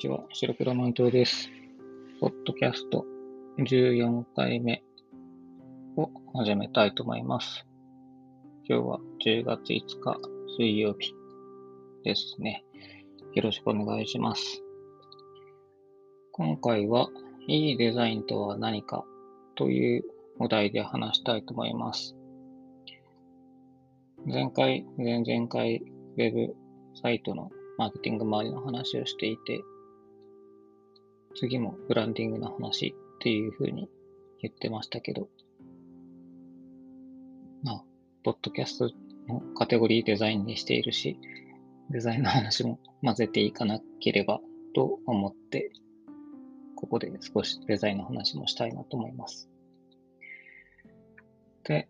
[0.00, 1.50] ちは、白黒満潮です。
[2.20, 3.04] ポッドキャスト
[3.58, 4.82] 14回目
[5.94, 7.66] を始めたいと思います。
[8.66, 10.18] 今日は10月5日
[10.56, 11.12] 水曜日
[12.02, 12.64] ですね。
[13.34, 14.62] よろしくお願いします。
[16.32, 17.10] 今回は、
[17.46, 19.04] いいデザインとは何か
[19.54, 20.04] という
[20.38, 22.16] お題で話したいと思います。
[24.24, 26.56] 前回、前々回、ウェブ
[27.02, 29.60] サイトのマーケティング周りの話をしていて、
[31.34, 33.88] 次もブランディングの話っていうふうに
[34.40, 35.28] 言ってましたけど、
[37.62, 37.84] まあ、
[38.24, 38.90] ポッドキャスト
[39.28, 41.18] のカテゴリーデザインにしているし、
[41.90, 44.40] デザインの話も混ぜていかなければ
[44.74, 45.72] と思って、
[46.76, 49.48] ここで少しデザインの話もしたいなと思います。
[51.64, 51.88] で、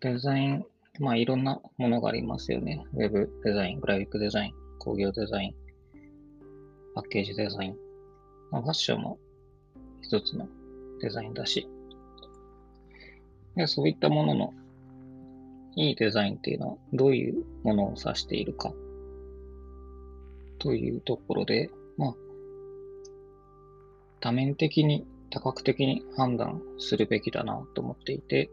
[0.00, 0.64] デザイン、
[1.00, 2.84] まあいろんなものがありますよね。
[2.94, 5.54] ウェブデザイン、グラフィックデザイン、工業デザイン、
[6.94, 7.76] パッケージデザイン、
[8.50, 9.18] まあ、ファッションも
[10.02, 10.48] 一つの
[11.00, 11.68] デザインだし、
[13.56, 14.54] でそういったものの
[15.76, 18.72] いいデザインっていうのはどういうものを指しているか
[20.58, 22.14] というところで、まあ、
[24.20, 28.50] 多面的に多角的に判断するべきだなと思っていて、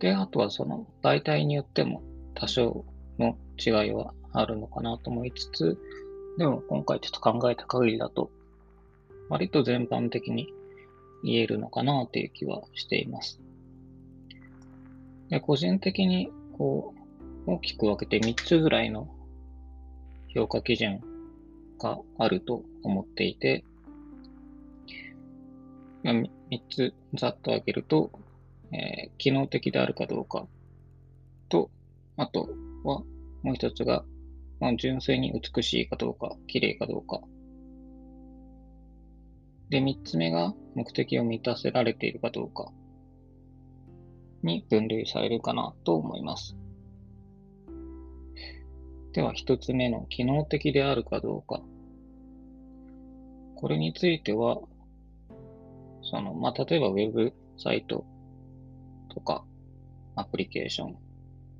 [0.00, 2.02] で、あとはその媒体によっても
[2.34, 2.84] 多少
[3.18, 5.78] の違いはあるのかなと思いつつ、
[6.38, 8.30] でも今回ちょっと考えた限りだと、
[9.28, 10.52] 割と全般的に
[11.22, 13.40] 言えるのかなという気はしています。
[15.30, 16.94] で個人的にこ
[17.46, 19.08] う大きく分けて3つぐらいの
[20.28, 21.00] 評価基準
[21.78, 23.64] があると思っていて、
[26.02, 26.28] 3
[26.70, 28.10] つざっと挙げると、
[28.72, 30.46] えー、機能的であるかどうか
[31.48, 31.70] と、
[32.16, 32.48] あと
[32.82, 33.02] は
[33.42, 34.04] もう一つが、
[34.64, 37.20] まあ、純粋に美しいかどうか、綺麗かどうか。
[39.68, 42.72] で、三つ目が目的を満たせられているかどうか
[44.42, 46.56] に分類されるかなと思います。
[49.12, 51.60] では、一つ目の機能的であるかどうか。
[53.56, 54.62] これについては、
[56.00, 58.06] その、まあ、例えばウェブサイト
[59.10, 59.44] とか、
[60.16, 60.96] アプリケーション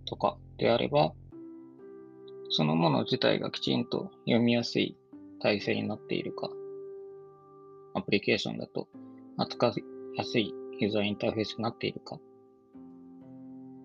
[0.06, 1.12] とかであれば、
[2.50, 4.96] そのもの自体がきちんと読みやすい
[5.40, 6.50] 体制になっているか、
[7.94, 8.88] アプリケーションだと
[9.36, 9.74] 扱い
[10.16, 12.18] やすいユーザーインターフェースになっているか、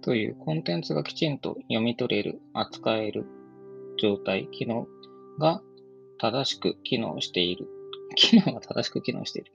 [0.01, 3.25] というコンテンツがきちんと読み取れる、扱える
[3.97, 4.87] 状態、機能
[5.39, 5.61] が
[6.19, 7.67] 正しく機能している。
[8.15, 9.51] 機能が正しく機能している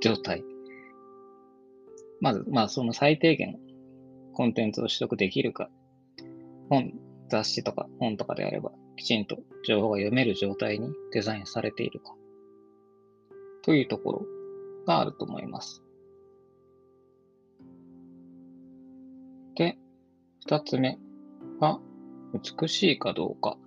[0.00, 0.44] 状態。
[2.20, 3.58] まず、まあ、その最低限
[4.32, 5.70] コンテンツを取得できるか
[6.72, 6.94] 本、
[7.28, 9.36] 雑誌とか本とかであれば、きちんと
[9.68, 12.14] 情報が読める状態にデザインされているか、
[13.60, 14.26] というところ
[14.86, 15.82] があると思います。
[19.54, 19.76] で、
[20.46, 20.98] 二つ目
[21.60, 21.78] が、
[22.32, 23.58] 美しいかどうか。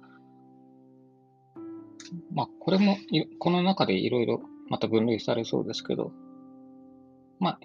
[2.33, 2.97] まあ、これも、
[3.37, 6.11] この中でいろいろまた分類されそうですけど、
[7.39, 7.59] まあ、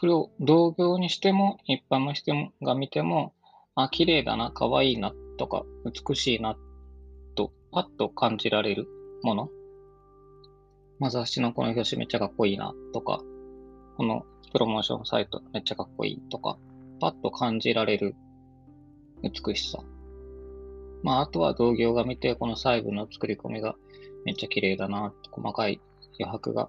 [0.00, 3.34] これを同業にしても、一般の人が見ても、
[3.84, 5.64] あ、綺麗だな、可愛いなとか、
[6.08, 6.56] 美しいな
[7.34, 8.88] と、パッと感じられる
[9.22, 9.48] もの？
[10.98, 13.22] まあ、雑誌のこの表紙めっちゃかっこいいなとか、
[13.96, 16.58] このプロモーションサイトめっちゃかっこいいとか、
[17.00, 18.14] パッと感じられる
[19.22, 19.78] 美しさ。
[21.02, 23.74] まあ、あとは同業が見て、この細部の作り込みが
[24.24, 25.80] めっちゃ綺麗だな、細かい
[26.18, 26.68] 余白が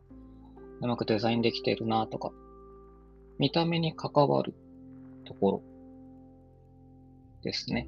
[0.79, 2.31] うまくデザインできてるなとか、
[3.39, 4.53] 見た目に関わる
[5.25, 5.63] ところ
[7.41, 7.88] ですね。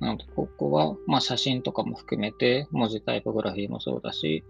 [0.00, 4.44] なので、ここは、まあ、写真とかも含めて、文字タイポグラフィーもそうだし、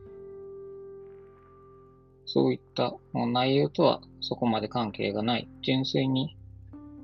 [2.26, 6.36] そういった内容とはそこまで関係がない、純粋に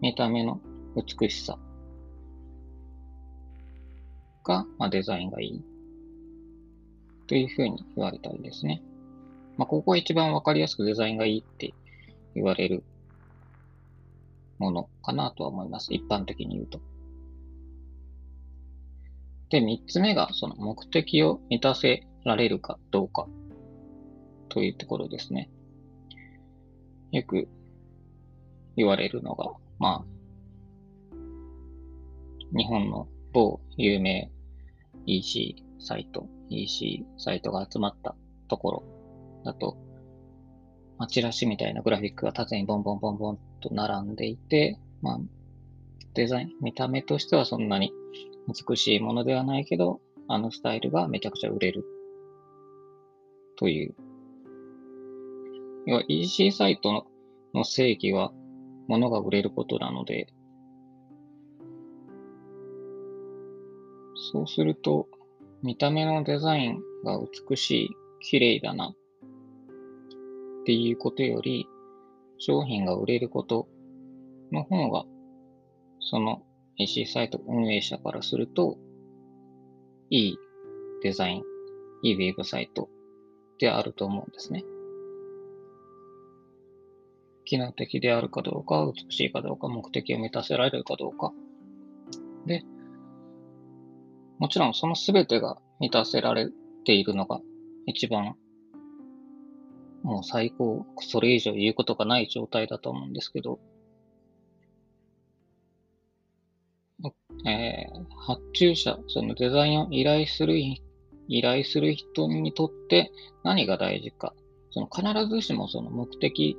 [0.01, 0.61] 見た目の
[0.97, 1.59] 美しさ
[4.45, 5.65] が、まあ、デザインがいい
[7.27, 8.83] というふうに言われたりですね。
[9.57, 11.75] まあ、ここが一番わかりやすくデザインがいいって
[12.35, 12.83] 言われる
[14.61, 15.93] ものかなとは思います。
[15.93, 16.81] 一般的に言うと。
[19.49, 23.27] で、三つ目が、その目的を満たせられるかどうか
[24.51, 25.51] というところですね。
[27.11, 27.49] よく
[28.77, 31.17] 言われるのが、まあ、
[32.57, 34.31] 日本の某有名
[35.07, 38.15] EC サイト、EC サイトが集まった
[38.49, 39.77] ところだと、
[41.01, 45.19] まあ、チラシみたいなグラフィックが縦にボンボンボンボンと並んでいて、まあ、
[46.13, 47.91] デザイン、見た目としてはそんなに
[48.69, 51.87] 美しいものではないけど、あのスタイルがめちゃくちゃ売れる。
[53.57, 53.95] という。
[55.87, 57.07] 要は EC サイト
[57.55, 58.31] の正義は
[58.87, 60.27] 物が売れることなので、
[64.33, 65.09] そうすると、
[65.63, 67.19] 見た目のデザインが
[67.49, 68.95] 美しい、綺麗だな
[70.71, 71.67] っていうことより、
[72.39, 73.67] 商品が売れること
[74.53, 75.05] の方が、
[75.99, 76.43] その
[76.77, 78.79] EC サイト運営者からすると、
[80.11, 80.39] いい
[81.03, 81.43] デザイン、
[82.05, 82.89] いいウェブサイト
[83.59, 84.63] であると思うんですね。
[87.47, 91.33] 機能的であるかどうか、美しいかどうか、目的を満たせられるかどうか。
[92.47, 92.63] で、
[94.39, 96.49] もちろんその全てが満たせられ
[96.85, 97.41] ているのが
[97.87, 98.37] 一番
[100.03, 103.61] もう最高、それ以上言うことがない状態だと思うんですけど、
[107.47, 113.13] えー、発注者、そのデザインを依頼する、依頼する人にとって
[113.45, 114.35] 何が大事か。
[114.73, 116.57] その必ずしもその目的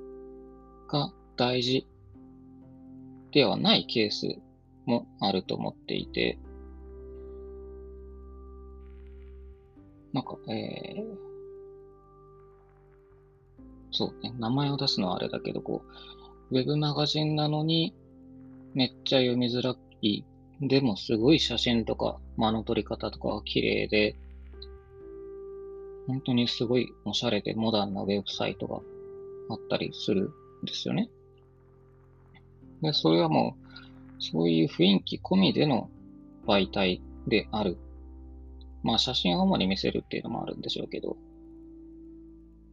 [0.90, 1.88] が大事
[3.32, 4.40] ではないケース
[4.86, 6.38] もあると思っていて、
[10.14, 11.31] なんか、えー、
[13.92, 15.84] そうね、名前を出すのはあれだけど、こ
[16.52, 17.94] う、ウェブマガジンなのに、
[18.74, 20.24] めっちゃ読みづらい。
[20.62, 24.16] でもすごい写真とか、間の取り方とかが綺麗で、
[26.08, 28.82] 本当にすごいおしゃれでモダンなウェブサイトが
[29.50, 30.32] あったりする
[30.64, 31.10] んですよね。
[32.82, 33.56] で、それはも
[34.20, 35.90] う、そういう雰囲気込みでの
[36.48, 37.78] 媒体である。
[38.84, 41.18] まあ写真を主に見せるっていうのもあるんでしょうけど、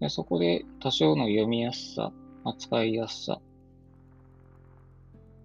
[0.01, 2.13] でそこで多少の読みやすさ、
[2.45, 3.41] 扱いやすさ、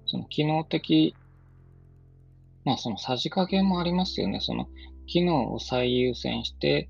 [0.05, 1.15] その機能的、
[2.65, 4.39] まあそのさじ加減もありますよね。
[4.41, 4.67] その
[5.07, 6.89] 機能を最優先して、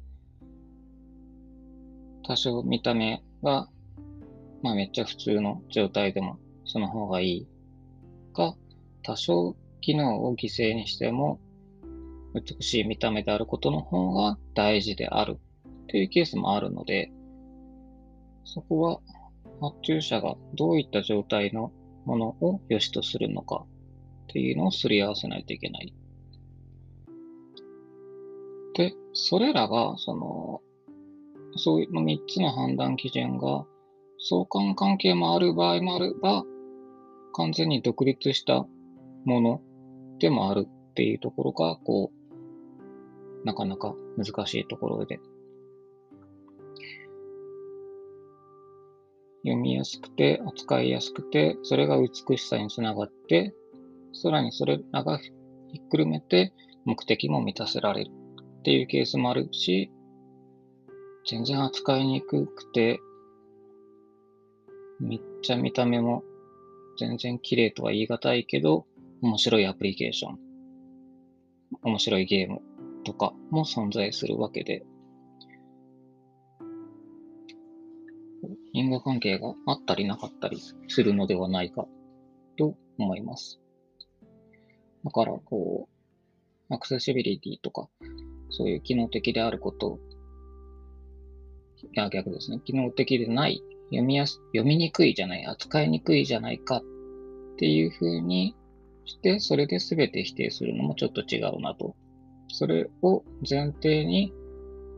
[2.27, 3.69] 多少見た目が、
[4.61, 7.47] まあめっちゃ普通の状態でもその方がいい
[8.33, 8.55] か、
[9.03, 11.39] 多少機能を犠牲にしても
[12.33, 15.39] 美しい見た目であることの方が大事である
[15.87, 17.11] というケースもあるので、
[18.43, 18.99] そこは
[19.61, 21.71] 発注者がどういった状態の
[22.05, 25.93] ものを良しとするのかっていうのをすり合わせないといけない。
[28.75, 30.61] で、それらが、その、
[31.55, 33.65] そういう3つの判断基準が
[34.17, 36.43] 相関関係もある場合もあれば、
[37.33, 38.65] 完全に独立した
[39.25, 39.61] もの
[40.19, 45.19] でもあるっていうところが、こう、なかなか難しいところで
[49.43, 53.53] 読みやすくて、扱いやすくて、それが美しさにつながって、
[54.13, 55.29] さらにそれらがひ
[55.79, 56.53] っくるめて
[56.85, 58.11] 目的も満たせられる
[58.59, 59.91] っていうケースもあるし、
[61.29, 62.99] 全然扱いにくくて、
[64.99, 66.23] めっちゃ見た目も
[66.97, 68.85] 全然綺麗とは言い難いけど、
[69.21, 70.39] 面白いアプリケーション、
[71.83, 72.61] 面白いゲーム
[73.03, 74.85] とかも存在するわけで、
[78.73, 81.85] 因果関係があったりなかったりするのではないか
[82.57, 83.59] と思います。
[85.03, 85.89] だから、こ
[86.69, 87.89] う、アクセシビリティとか、
[88.49, 89.99] そういう機能的であること
[91.91, 92.59] いや、逆ですね。
[92.63, 96.81] 機能的でない、読みやす、読みにくいじゃない、扱いにくいじゃないかっ
[97.57, 98.55] ていうふうに
[99.05, 101.95] して、それで全て否定するのもちょっと違うなと。
[102.49, 104.31] それを前提に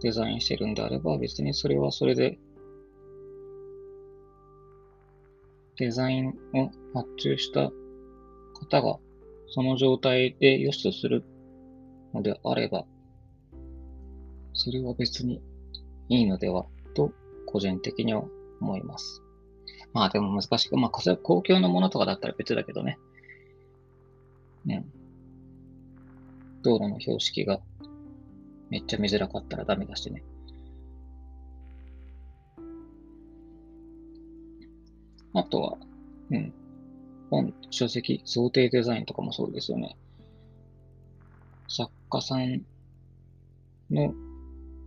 [0.01, 2.37] デザインしてるんであれば、別にそれはそれで
[5.77, 7.71] デザインを発注した
[8.53, 8.97] 方が
[9.47, 11.23] その状態で良しとする
[12.13, 12.85] のであれば、
[14.53, 15.41] それは別に
[16.09, 17.11] いいのではと
[17.45, 18.23] 個人的には
[18.61, 19.21] 思います。
[19.93, 22.97] まあでも難しく、まあ公共のものとかだったら別だけどね。
[24.67, 24.85] うん。
[26.63, 27.59] 道路の標識が
[28.69, 30.23] めっちゃ見づらかったらダメだしね。
[35.35, 35.77] あとは、
[36.31, 36.53] うん。
[37.29, 39.97] 本、書籍、想定デザインとかもそうですよね。
[41.67, 42.61] 作家さん
[43.91, 44.13] の、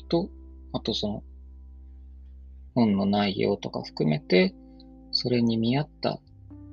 [0.09, 0.31] と、
[0.73, 1.23] あとその、
[2.75, 4.55] 本の内容とか含めて、
[5.13, 6.19] それに見合った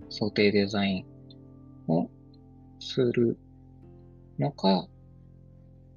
[0.09, 2.09] 想定デザインを
[2.79, 3.37] する
[4.39, 4.87] のか、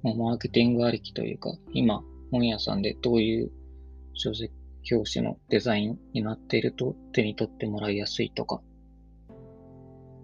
[0.03, 3.51] マーケティングありきというか、今、本屋さんでどういう
[4.13, 4.51] 書籍
[4.89, 8.61] 表紙のデザインになっていると手に取ってもらいやすいとか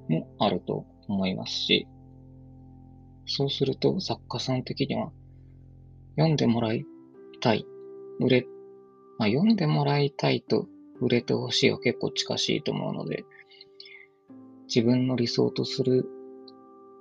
[0.09, 1.87] もあると思いますし、
[3.27, 5.11] そうすると作家さん的には
[6.15, 6.85] 読んでもらい
[7.41, 7.65] たい、
[8.19, 8.47] 売れ、
[9.17, 10.67] まあ、読んでもらいたいと
[11.01, 13.25] 売れてほしいは結構近しいと思うので、
[14.67, 16.07] 自分の理想とする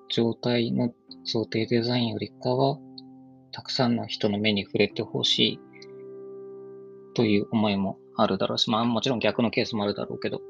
[0.09, 0.93] 状態の
[1.25, 2.79] 想定デザインよりかは、
[3.53, 5.61] たくさんの人の目に触れてほしい
[7.15, 10.41] という思いもあるだろうし、まあもちろん逆のケースもあるだろうけど。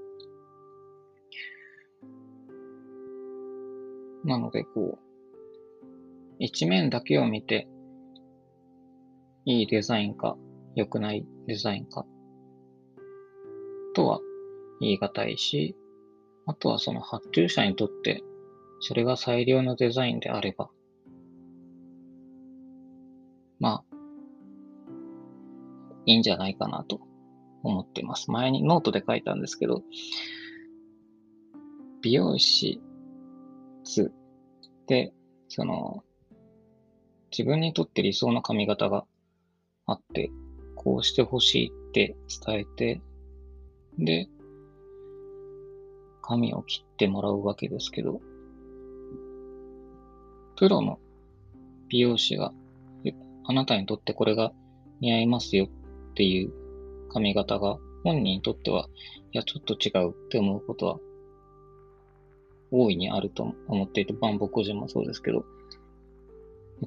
[4.25, 5.05] なので、こう、
[6.39, 7.69] 一面だけを見て、
[9.45, 10.37] いいデザインか、
[10.75, 12.07] 良くないデザインか、
[13.95, 14.21] とは
[14.81, 15.77] 言い難いし、
[16.47, 18.23] あとはその発注者にとって、
[18.81, 20.71] それが最良のデザインであれば、
[23.61, 23.94] まあ、
[26.07, 27.01] いいんじゃないかなと
[27.63, 28.31] 思ってます。
[28.31, 29.83] 前にノートで書いたんですけど、
[32.03, 32.83] 美容師
[33.85, 34.13] 図
[34.87, 35.13] で、
[35.49, 36.05] その、
[37.31, 39.05] 自分にとって理想の髪型が
[39.87, 40.31] あって、
[40.77, 43.03] こうしてほしいって伝えて、
[43.99, 44.29] で、
[46.21, 48.21] 髪を切ってもらうわけですけど、
[50.57, 50.99] プロの
[51.89, 52.53] 美容師が、
[53.47, 54.53] あなたにとってこれが
[55.01, 55.69] 似合いますよっ
[56.15, 56.53] っていう
[57.13, 58.89] 髪型が本人にとっては、
[59.33, 60.99] いや、ちょっと違うって思うことは
[62.71, 65.45] 大いにあると思っていて、バンボ個人もそうですけど、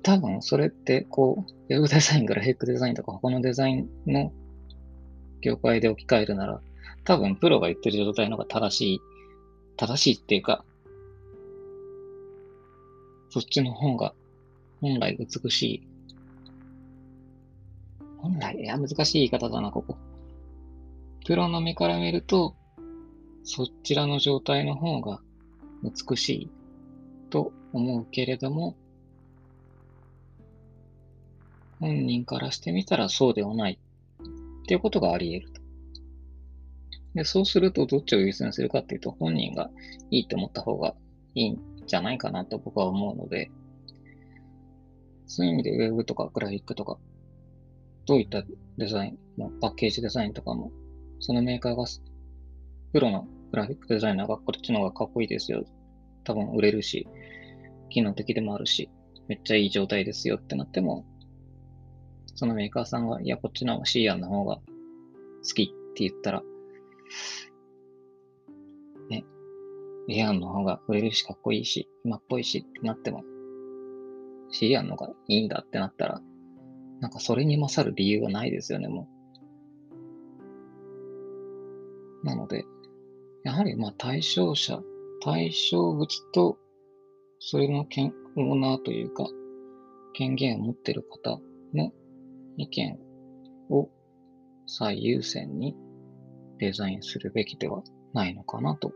[0.02, 4.32] 多分それってこう、ウェブデザイン、グラフィックデザインとか他のデザインの
[5.42, 6.62] 業界で置き換えるなら、
[7.04, 9.02] 多分プロが言ってる状態の方が正しい、
[9.76, 10.64] 正しいっていうか、
[13.30, 14.14] そっちの方が
[14.80, 15.88] 本来美しい
[18.28, 19.98] 本来、いや、難しい言い方だな、ここ。
[21.26, 22.56] プロの目から見ると、
[23.44, 25.22] そちらの状態の方が
[25.82, 26.52] 美しい
[27.30, 28.76] と思うけれども、
[31.80, 33.80] 本人からしてみたらそうではない
[34.64, 35.62] っていうことがあり得ると。
[37.14, 39.70] で、そうするとどっちを優先するかっていうと、本人が
[40.12, 40.96] いいと思った方が
[41.34, 43.50] いいんじゃないかなと僕は思うので、
[45.28, 46.98] そういう意味で Web とかグラフィックとか
[48.08, 48.42] どういった
[48.78, 49.18] デザイン、
[49.60, 50.72] パッケージデザインとかも、
[51.20, 51.84] そのメーカーが、
[52.94, 55.66] プロのグラフィックデザイナーがこっちの方がかっこいいですよ。
[56.24, 57.06] 多分売れるし、
[57.90, 58.90] 機能的でもあるし、
[59.28, 61.06] めっちゃいい状態ですよってなっても、
[62.36, 64.62] そのメーカーさんが、いや、こっちの C 案の方が好
[65.54, 66.44] きって言ったら、
[69.10, 69.26] ね、
[70.08, 73.26] A 案の方が売れるしかっこいいし、今っぽいしってなっても、
[74.52, 76.22] C 案の方がいいんだってなったら、
[77.00, 79.08] なんかそれに勝る理由はないですよね、も
[82.24, 82.26] う。
[82.26, 82.66] なので、
[83.44, 84.82] やはりまあ対象者、
[85.22, 86.58] 対象物と、
[87.40, 89.26] それの権オーナーというか、
[90.14, 91.40] 権限を持っている方
[91.74, 91.92] の
[92.58, 93.00] 意見
[93.70, 93.90] を
[94.66, 95.76] 最優先に
[96.58, 98.92] デザインするべきではないのかなと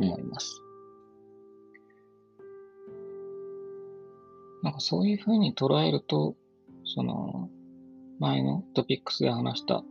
[0.00, 0.62] 思います。
[4.62, 6.36] なんかそういうふうに捉えると、
[6.94, 7.50] その、
[8.18, 9.84] 前のトピックスで話した、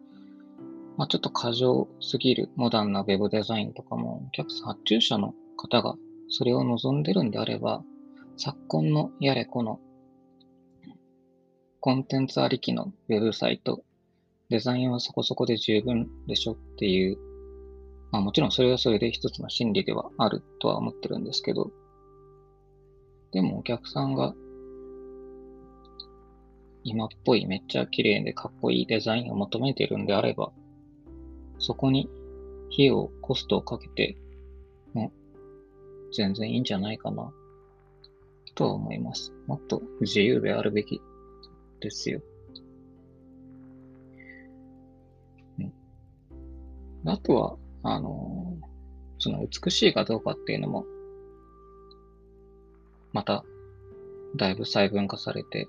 [0.97, 5.95] まあ、ちょっと過剰すぎるモダンな web デザインとかも、お客さん、発注者の方が
[6.29, 7.83] それを望んでるんであれば、
[8.35, 9.79] 昨今のやれこの
[11.79, 13.83] コンテンツありきのウェブサイト、
[14.49, 17.17] デザインはそこそこで十分でしょっていう、
[18.11, 21.71] まあもちろんそれはそれで一つの心理ではあるとは思ってるんですけど、
[23.31, 24.33] でもお客さんが
[26.89, 30.53] 今っぽいめっちゃ綺麗でかっこいいデザインを求めているんであれば、
[31.59, 32.09] そこに
[32.71, 34.15] 費用、コストをかけて
[34.93, 35.11] も
[36.15, 37.29] 全然いいんじゃないかな、
[38.55, 39.33] とは思います。
[39.47, 41.01] もっと自由であるべき
[41.81, 42.21] ですよ。
[45.59, 45.73] うん、
[47.05, 48.65] あとは、あのー、
[49.19, 50.85] その美しいかどうかっていうのも、
[53.11, 53.43] また、
[54.37, 55.67] だいぶ細分化されて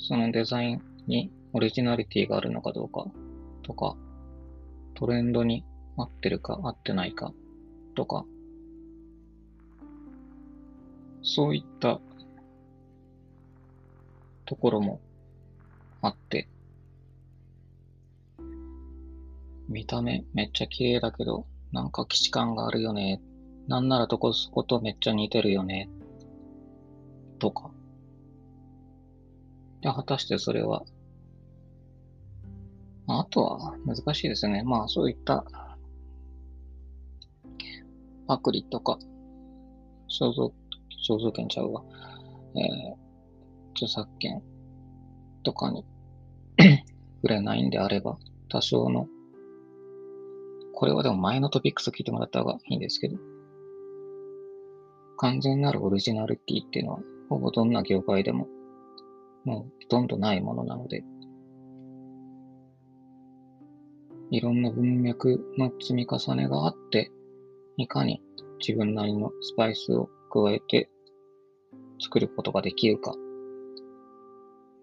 [0.00, 3.06] そのデザインにオリジナリティがあるのかどうか
[3.62, 3.96] とか、
[4.94, 5.64] トレンドに
[5.96, 7.32] 合ってるか合ってないか
[7.94, 8.24] とか、
[11.22, 12.00] そういった
[14.46, 15.00] ところも
[16.00, 16.48] あって、
[19.68, 23.20] 見た目めっちゃ綺麗だけど、なんか既視感があるよね。
[23.66, 25.90] なんならどこそことめっちゃ似てるよね。
[27.38, 27.70] とか。
[29.80, 30.84] で、果たしてそれは、
[33.06, 34.62] あとは難しいですね。
[34.62, 35.44] まあそういった
[38.26, 38.98] パクリとか、
[40.08, 40.52] 肖像、
[41.08, 41.82] 肖像権ちゃうわ。
[42.54, 44.42] えー、著作権
[45.42, 45.84] とかに
[47.22, 48.18] 触れないんであれば、
[48.50, 49.06] 多少の、
[50.74, 53.16] これはでも前のトピックス聞いてもらった方がいいんですけど、
[55.16, 58.46] 完全なるオリジナリティっていうのは、ほぼどんな業界でも、
[59.48, 61.02] もうほとんどないものなので、
[64.30, 67.10] いろんな文脈の積み重ねがあって、
[67.78, 68.22] いかに
[68.58, 70.90] 自分なりのスパイスを加えて
[71.98, 73.14] 作ることができるか。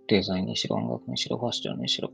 [0.07, 2.11] デザインにしろ、音楽にしろ、ファッションにしろ。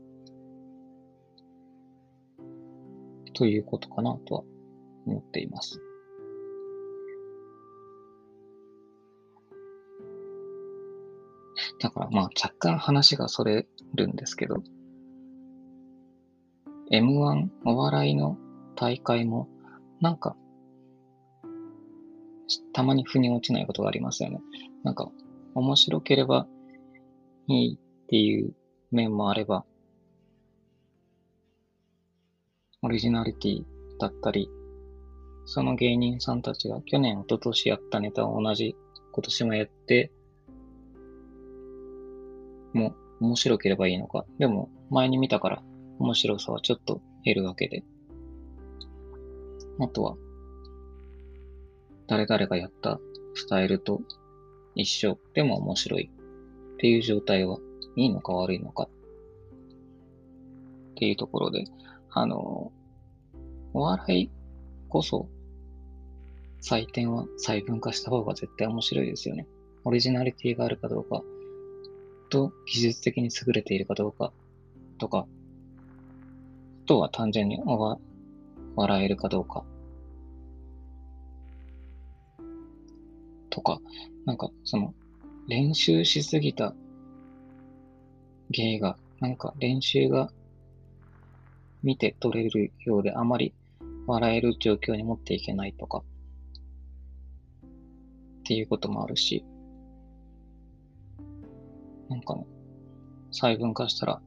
[3.32, 4.42] ということかなとは
[5.06, 5.80] 思っています。
[11.82, 14.62] だからまあ若干話がそれるんですけど、
[16.92, 18.38] M1 お笑いの
[18.76, 19.48] 大会も
[20.00, 20.36] なんか
[22.72, 24.40] たまに腑に落ちないことがありますよね。
[24.84, 25.10] なんか
[25.54, 26.46] 面白ければ
[27.48, 28.54] いいっていう
[28.90, 29.64] 面もあれば、
[32.82, 33.64] オリジナリティ
[33.98, 34.48] だったり、
[35.46, 38.76] その芸人さんたちが去年、一昨年やったネタを同じ
[39.12, 40.12] 今年もやって、
[42.72, 44.24] も面白ければいいのか。
[44.38, 45.62] でも前に見たから
[45.98, 47.84] 面白さはちょっと減るわけで。
[49.80, 50.16] あとは、
[52.06, 53.00] 誰々がやった
[53.34, 54.02] スタイルと
[54.74, 56.10] 一緒でも面白い
[56.74, 57.58] っていう状態は
[57.96, 58.88] いいのか悪いのかっ
[60.96, 61.64] ていうところで、
[62.10, 62.72] あの、
[63.74, 64.30] お笑い
[64.88, 65.28] こそ
[66.62, 69.46] 採点は細分化した方が絶対面白いですよね。
[69.84, 71.22] オリジナリティがあるかどうか
[72.32, 74.32] と技術的に優れているかどうか
[74.96, 77.60] とか、あとは単純に
[78.74, 79.62] 笑えるかどうか。
[83.50, 83.82] とか、
[84.24, 84.94] なんかその
[85.46, 86.74] 練習しすぎた
[88.48, 90.32] 芸が、なんか練習が
[91.82, 93.52] 見て取れるようであまり
[94.06, 96.02] 笑える状況に持っていけないとか、っ
[98.44, 99.44] ていうこともあるし、
[102.12, 102.44] なんかね、
[103.30, 104.20] 細分化したら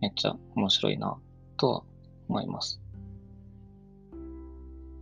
[0.00, 1.18] めっちゃ面白いな、
[1.58, 1.82] とは
[2.30, 2.80] 思います。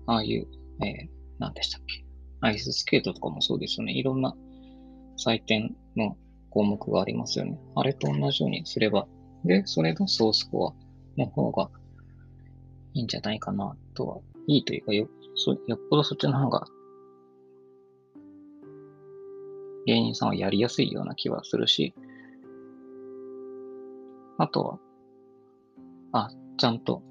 [0.06, 0.48] ああいう、
[0.84, 2.04] えー、何でしたっけ？
[2.40, 3.92] アイススケートとかもそうですよね。
[3.92, 4.34] いろんな
[5.24, 6.16] 採点の
[6.50, 7.56] 項目がありますよね。
[7.76, 9.06] あれと同じようにすれば、
[9.44, 10.74] で、それがソースコ
[11.16, 11.70] アの方が
[12.94, 16.66] いいんじゃないかなとは、いいというかよ、そよっぽどそっちの方が
[19.86, 21.94] 芸人さんはやりやすいような気はするし、
[24.38, 24.78] あとは、
[26.12, 27.02] あ、ちゃんと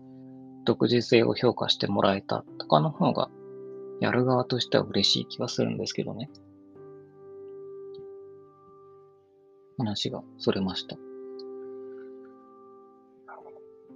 [0.65, 3.29] 独自性を評価してもらえたとかの方が、
[3.99, 6.29] やる側としては嬉しい気はするんですけどね。
[9.77, 10.97] 話がそれました。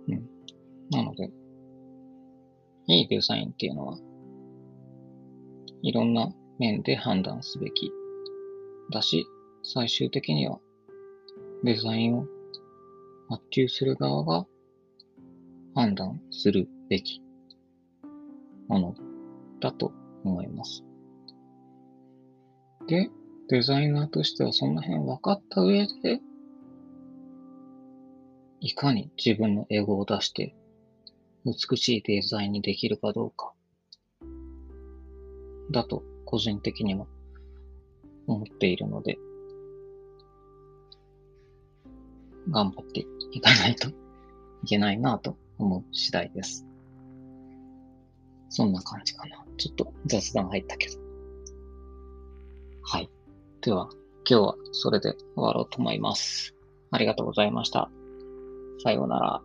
[0.08, 0.30] うん。
[0.90, 1.32] なので、
[2.88, 3.98] いいデザインっていうのは、
[5.82, 7.92] いろんな面で判断すべき
[8.92, 9.26] だし、
[9.64, 10.60] 最終的には
[11.64, 12.26] デザインを
[13.32, 14.46] 発注する側が
[15.74, 17.22] 判断するべき
[18.68, 18.96] もの
[19.62, 19.94] だと
[20.26, 20.84] 思います。
[22.88, 23.10] で、
[23.48, 26.20] デザイナーとしてはその辺分かった上で、
[28.60, 30.54] いかに自分のエゴを出して
[31.46, 33.54] 美しいデザインにできるかどうか、
[35.72, 37.08] だと個人的には
[38.28, 39.18] 思っているので、
[42.50, 43.94] 頑張っていかないとい
[44.68, 46.66] けないなと思う次第です。
[48.50, 49.46] そんな感じかな。
[49.58, 50.98] ちょっと雑談入ったけど。
[52.84, 53.10] はい。
[53.62, 53.90] では、
[54.30, 56.54] 今日はそれで終わろうと思います。
[56.92, 57.90] ありがとうございました。
[58.84, 59.42] さようなら。